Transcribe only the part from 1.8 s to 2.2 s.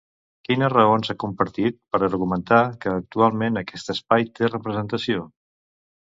per